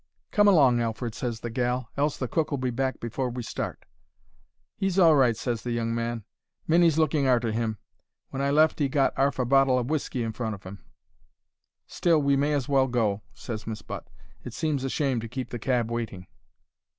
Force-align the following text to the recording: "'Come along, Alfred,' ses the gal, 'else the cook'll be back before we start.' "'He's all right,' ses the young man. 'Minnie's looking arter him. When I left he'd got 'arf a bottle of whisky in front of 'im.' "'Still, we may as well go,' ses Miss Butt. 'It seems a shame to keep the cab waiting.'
"'Come 0.31 0.47
along, 0.47 0.79
Alfred,' 0.81 1.13
ses 1.13 1.41
the 1.41 1.51
gal, 1.51 1.91
'else 1.95 2.17
the 2.17 2.27
cook'll 2.27 2.57
be 2.57 2.71
back 2.71 2.99
before 2.99 3.29
we 3.29 3.43
start.' 3.43 3.85
"'He's 4.75 4.97
all 4.97 5.15
right,' 5.15 5.37
ses 5.37 5.61
the 5.61 5.73
young 5.73 5.93
man. 5.93 6.23
'Minnie's 6.67 6.97
looking 6.97 7.27
arter 7.27 7.51
him. 7.51 7.77
When 8.31 8.41
I 8.41 8.49
left 8.49 8.79
he'd 8.79 8.91
got 8.93 9.13
'arf 9.15 9.37
a 9.37 9.45
bottle 9.45 9.77
of 9.77 9.91
whisky 9.91 10.23
in 10.23 10.31
front 10.33 10.55
of 10.55 10.65
'im.' 10.65 10.83
"'Still, 11.85 12.19
we 12.19 12.35
may 12.35 12.53
as 12.53 12.67
well 12.67 12.87
go,' 12.87 13.21
ses 13.35 13.67
Miss 13.67 13.83
Butt. 13.83 14.07
'It 14.43 14.53
seems 14.55 14.83
a 14.83 14.89
shame 14.89 15.19
to 15.19 15.29
keep 15.29 15.51
the 15.51 15.59
cab 15.59 15.91
waiting.' 15.91 16.25